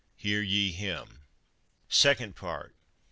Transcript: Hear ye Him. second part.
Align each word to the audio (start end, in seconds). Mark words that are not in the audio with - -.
Hear 0.15 0.41
ye 0.41 0.71
Him. 0.71 1.25
second 1.87 2.35
part. 2.35 2.75